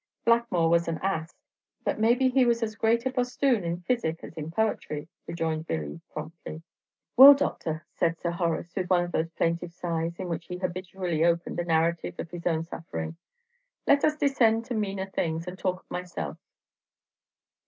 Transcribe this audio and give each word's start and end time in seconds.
"Blackmoor 0.25 0.67
was 0.67 0.87
an 0.87 0.97
ass; 1.03 1.35
but 1.83 1.99
maybe 1.99 2.27
he 2.29 2.43
was 2.43 2.63
as 2.63 2.75
great 2.75 3.05
a 3.05 3.11
bosthoon 3.11 3.63
in 3.63 3.81
physic 3.81 4.23
as 4.23 4.33
in 4.35 4.49
poetry," 4.49 5.07
rejoined 5.27 5.67
Billy, 5.67 6.01
promptly. 6.11 6.63
"Well, 7.15 7.35
Doctor," 7.35 7.85
said 7.93 8.17
Sir 8.17 8.31
Horace, 8.31 8.73
with 8.75 8.89
one 8.89 9.03
of 9.03 9.11
those 9.11 9.29
plaintive 9.29 9.71
sighs 9.73 10.15
in 10.17 10.27
which 10.27 10.47
he 10.47 10.57
habitually 10.57 11.23
opened 11.23 11.57
the 11.59 11.65
narrative 11.65 12.15
of 12.17 12.31
his 12.31 12.47
own 12.47 12.63
suffering, 12.65 13.15
"let 13.85 14.03
us 14.03 14.15
descend 14.17 14.65
to 14.65 14.73
meaner 14.73 15.05
things, 15.05 15.45
and 15.45 15.55
talk 15.59 15.83
of 15.83 15.91
myself. 15.91 16.39